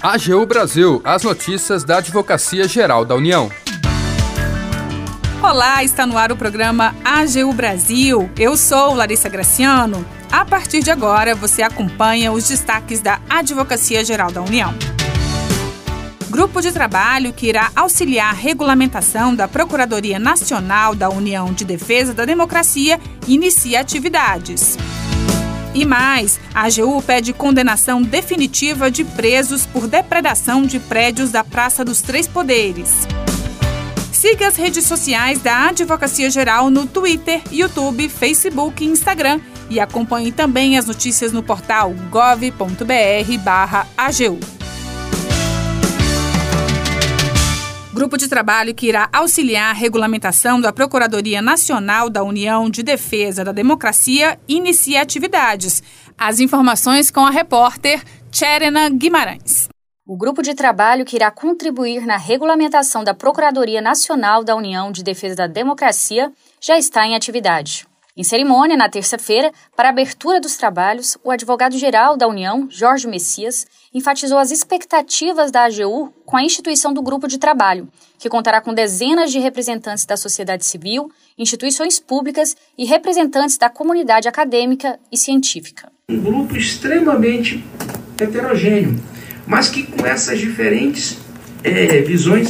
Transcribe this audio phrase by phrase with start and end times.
[0.00, 3.50] AGU Brasil, as notícias da Advocacia Geral da União.
[5.42, 8.30] Olá, está no ar o programa AGU Brasil.
[8.38, 10.06] Eu sou Larissa Graciano.
[10.30, 14.72] A partir de agora, você acompanha os destaques da Advocacia Geral da União.
[16.30, 22.14] Grupo de trabalho que irá auxiliar a regulamentação da Procuradoria Nacional da União de Defesa
[22.14, 24.78] da Democracia inicia atividades.
[25.74, 31.84] E mais, a AGU pede condenação definitiva de presos por depredação de prédios da Praça
[31.84, 33.06] dos Três Poderes.
[34.12, 40.32] Siga as redes sociais da Advocacia Geral no Twitter, YouTube, Facebook e Instagram e acompanhe
[40.32, 42.58] também as notícias no portal gov.br/agu.
[47.98, 53.44] Grupo de trabalho que irá auxiliar a regulamentação da Procuradoria Nacional da União de Defesa
[53.44, 55.82] da Democracia inicia atividades.
[56.16, 59.68] As informações com a repórter Tcherena Guimarães.
[60.06, 65.02] O grupo de trabalho que irá contribuir na regulamentação da Procuradoria Nacional da União de
[65.02, 67.87] Defesa da Democracia já está em atividade.
[68.18, 73.64] Em cerimônia, na terça-feira, para a abertura dos trabalhos, o advogado-geral da União, Jorge Messias,
[73.94, 78.74] enfatizou as expectativas da AGU com a instituição do grupo de trabalho, que contará com
[78.74, 85.88] dezenas de representantes da sociedade civil, instituições públicas e representantes da comunidade acadêmica e científica.
[86.10, 87.64] Um grupo extremamente
[88.20, 89.00] heterogêneo,
[89.46, 91.16] mas que com essas diferentes
[91.62, 92.48] é, visões,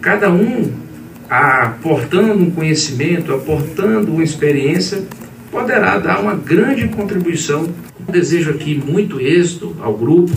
[0.00, 0.85] cada um
[1.28, 5.02] aportando um conhecimento, aportando uma experiência,
[5.50, 7.68] poderá dar uma grande contribuição.
[8.06, 10.32] Eu desejo aqui muito êxito ao grupo.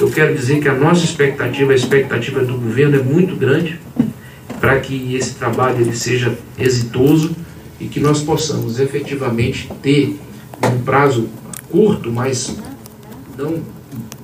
[0.00, 3.78] Eu quero dizer que a nossa expectativa, a expectativa do governo é muito grande
[4.60, 7.34] para que esse trabalho ele seja exitoso
[7.80, 10.18] e que nós possamos efetivamente ter
[10.64, 11.28] um prazo
[11.70, 12.56] curto, mas
[13.36, 13.60] não,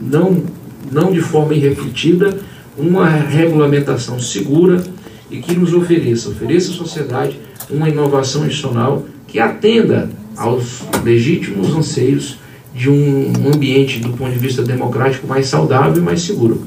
[0.01, 0.45] não,
[0.93, 2.39] não de forma irrefletida,
[2.77, 4.83] uma regulamentação segura
[5.31, 7.41] e que nos ofereça, ofereça à sociedade
[7.71, 12.39] uma inovação institucional que atenda aos legítimos anseios
[12.73, 16.65] de um ambiente do ponto de vista democrático mais saudável e mais seguro.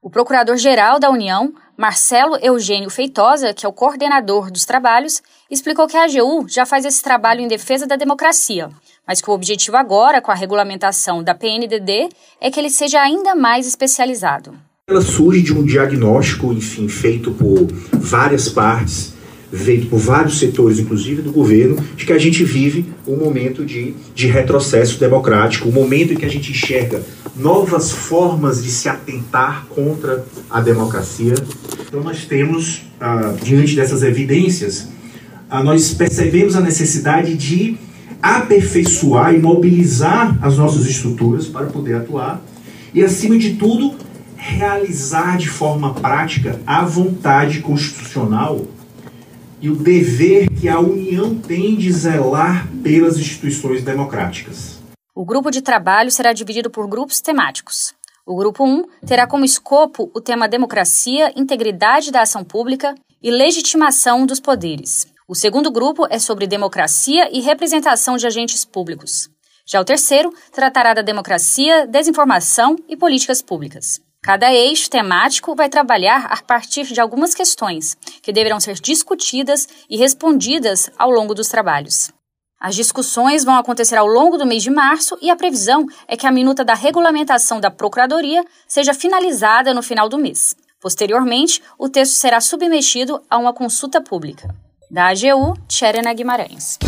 [0.00, 5.96] O Procurador-Geral da União, Marcelo Eugênio Feitosa, que é o coordenador dos trabalhos, explicou que
[5.96, 8.68] a AGU já faz esse trabalho em defesa da democracia,
[9.06, 12.08] mas que o objetivo agora, com a regulamentação da PNDD,
[12.40, 14.58] é que ele seja ainda mais especializado.
[14.90, 19.14] Ela surge de um diagnóstico, enfim, feito por várias partes,
[19.52, 23.94] feito por vários setores, inclusive do governo, de que a gente vive um momento de,
[24.12, 27.00] de retrocesso democrático, um momento em que a gente enxerga
[27.36, 31.34] novas formas de se atentar contra a democracia.
[31.86, 34.88] Então nós temos, ah, diante dessas evidências,
[35.48, 37.76] ah, nós percebemos a necessidade de
[38.20, 42.42] aperfeiçoar e mobilizar as nossas estruturas para poder atuar
[42.92, 43.94] e, acima de tudo,
[44.42, 48.66] realizar de forma prática a vontade constitucional
[49.60, 54.82] e o dever que a União tem de zelar pelas instituições democráticas.
[55.14, 57.94] O grupo de trabalho será dividido por grupos temáticos.
[58.26, 64.26] O grupo 1 terá como escopo o tema democracia, integridade da ação pública e legitimação
[64.26, 65.06] dos poderes.
[65.28, 69.30] O segundo grupo é sobre democracia e representação de agentes públicos.
[69.64, 74.00] Já o terceiro tratará da democracia, desinformação e políticas públicas.
[74.24, 79.96] Cada eixo temático vai trabalhar a partir de algumas questões que deverão ser discutidas e
[79.96, 82.12] respondidas ao longo dos trabalhos.
[82.60, 86.24] As discussões vão acontecer ao longo do mês de março e a previsão é que
[86.24, 90.54] a minuta da regulamentação da Procuradoria seja finalizada no final do mês.
[90.80, 94.54] Posteriormente, o texto será submetido a uma consulta pública.
[94.88, 96.78] Da AGU, Tcherena Guimarães.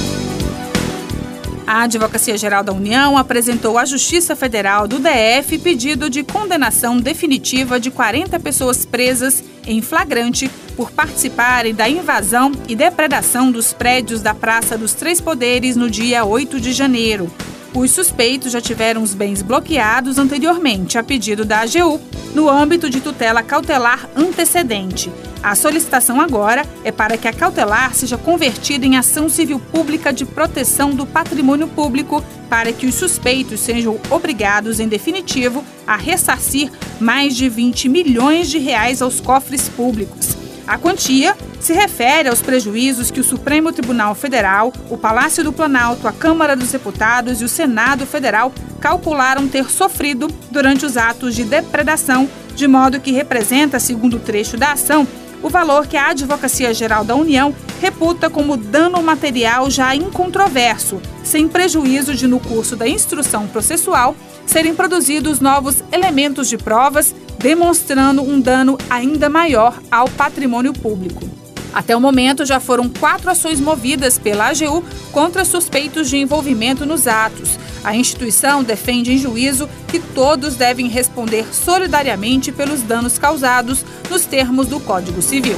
[1.67, 7.81] A Advocacia Geral da União apresentou à Justiça Federal do DF pedido de condenação definitiva
[7.81, 14.35] de 40 pessoas presas em flagrante por participarem da invasão e depredação dos prédios da
[14.35, 17.33] Praça dos Três Poderes no dia 8 de janeiro.
[17.73, 21.99] Os suspeitos já tiveram os bens bloqueados anteriormente, a pedido da AGU,
[22.35, 25.11] no âmbito de tutela cautelar antecedente.
[25.45, 30.25] A solicitação agora é para que a cautelar seja convertida em ação civil pública de
[30.25, 37.37] proteção do patrimônio público, para que os suspeitos sejam obrigados, em definitivo, a ressarcir mais
[37.37, 40.35] de 20 milhões de reais aos cofres públicos.
[40.67, 46.09] A quantia se refere aos prejuízos que o Supremo Tribunal Federal, o Palácio do Planalto,
[46.09, 48.51] a Câmara dos Deputados e o Senado Federal
[48.81, 52.27] calcularam ter sofrido durante os atos de depredação,
[52.57, 55.07] de modo que representa, segundo o trecho da ação,
[55.45, 61.47] o valor que a Advocacia Geral da União reputa como dano material já incontroverso, sem
[61.47, 68.41] prejuízo de, no curso da instrução processual, serem produzidos novos elementos de provas, demonstrando um
[68.41, 71.29] dano ainda maior ao patrimônio público.
[71.75, 74.83] Até o momento, já foram quatro ações movidas pela AGU
[75.13, 77.59] contra suspeitos de envolvimento nos atos.
[77.85, 84.67] A instituição defende em juízo que todos devem responder solidariamente pelos danos causados nos termos
[84.67, 85.57] do Código Civil.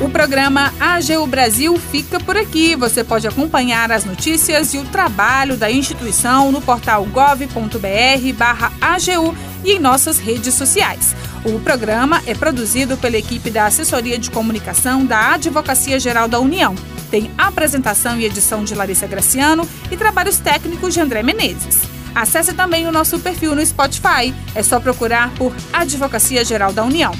[0.00, 2.74] O programa AGU Brasil fica por aqui.
[2.74, 7.44] Você pode acompanhar as notícias e o trabalho da instituição no portal gov.br/agu
[9.62, 11.14] e em nossas redes sociais.
[11.44, 16.74] O programa é produzido pela equipe da Assessoria de Comunicação da Advocacia Geral da União.
[17.10, 21.80] Tem apresentação e edição de Larissa Graciano e trabalhos técnicos de André Menezes.
[22.14, 24.34] Acesse também o nosso perfil no Spotify.
[24.54, 27.12] É só procurar por Advocacia Geral da União.